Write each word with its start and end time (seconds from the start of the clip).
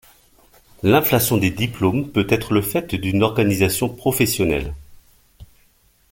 L'inflation 0.81 1.37
des 1.37 1.51
diplômes 1.51 2.09
peut 2.09 2.25
être 2.31 2.53
le 2.53 2.63
fait 2.63 2.95
d'une 2.95 3.21
organisation 3.21 3.87
professionnelle. 3.87 4.73